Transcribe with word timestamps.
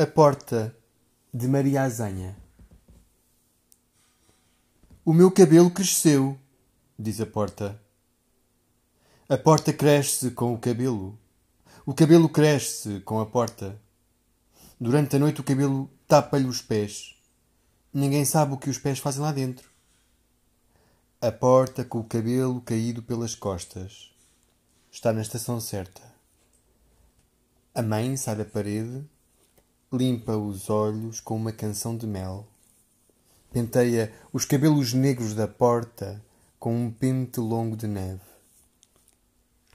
A 0.00 0.06
Porta 0.06 0.76
de 1.34 1.48
Maria 1.48 1.82
Azanha 1.82 2.36
O 5.04 5.12
meu 5.12 5.28
cabelo 5.28 5.72
cresceu, 5.72 6.38
diz 6.96 7.20
a 7.20 7.26
porta. 7.26 7.82
A 9.28 9.36
porta 9.36 9.72
cresce 9.72 10.30
com 10.30 10.54
o 10.54 10.58
cabelo. 10.58 11.18
O 11.84 11.92
cabelo 11.92 12.28
cresce 12.28 13.00
com 13.00 13.18
a 13.18 13.26
porta. 13.26 13.76
Durante 14.80 15.16
a 15.16 15.18
noite 15.18 15.40
o 15.40 15.44
cabelo 15.44 15.90
tapa-lhe 16.06 16.46
os 16.46 16.62
pés. 16.62 17.20
Ninguém 17.92 18.24
sabe 18.24 18.54
o 18.54 18.56
que 18.56 18.70
os 18.70 18.78
pés 18.78 19.00
fazem 19.00 19.22
lá 19.22 19.32
dentro. 19.32 19.68
A 21.20 21.32
porta 21.32 21.84
com 21.84 21.98
o 21.98 22.04
cabelo 22.04 22.60
caído 22.60 23.02
pelas 23.02 23.34
costas. 23.34 24.14
Está 24.92 25.12
na 25.12 25.22
estação 25.22 25.60
certa. 25.60 26.02
A 27.74 27.82
mãe 27.82 28.16
sai 28.16 28.36
da 28.36 28.44
parede 28.44 29.04
limpa 29.90 30.36
os 30.36 30.68
olhos 30.68 31.18
com 31.18 31.34
uma 31.34 31.50
canção 31.50 31.96
de 31.96 32.06
mel. 32.06 32.46
Penteia 33.50 34.12
os 34.30 34.44
cabelos 34.44 34.92
negros 34.92 35.34
da 35.34 35.48
porta 35.48 36.22
com 36.58 36.76
um 36.76 36.90
pente 36.90 37.40
longo 37.40 37.74
de 37.74 37.86
neve. 37.86 38.27